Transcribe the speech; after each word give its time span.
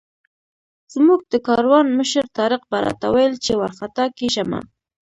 زموږ 0.93 1.19
د 1.33 1.35
کاروان 1.47 1.85
مشر 1.97 2.25
طارق 2.37 2.61
به 2.71 2.77
راته 2.85 3.07
ویل 3.15 3.33
چې 3.45 3.51
وارخطا 3.59 4.05
کېږه 4.17 4.43
مه. 4.49 4.59